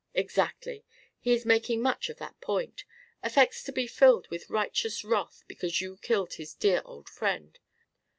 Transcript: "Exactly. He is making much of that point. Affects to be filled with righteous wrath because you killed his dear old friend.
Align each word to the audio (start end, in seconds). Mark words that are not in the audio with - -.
"Exactly. 0.15 0.83
He 1.19 1.31
is 1.31 1.45
making 1.45 1.79
much 1.79 2.09
of 2.09 2.17
that 2.17 2.41
point. 2.41 2.85
Affects 3.21 3.61
to 3.65 3.71
be 3.71 3.85
filled 3.85 4.27
with 4.29 4.49
righteous 4.49 5.03
wrath 5.03 5.43
because 5.47 5.79
you 5.79 5.97
killed 5.97 6.33
his 6.33 6.55
dear 6.55 6.81
old 6.85 7.07
friend. 7.07 7.59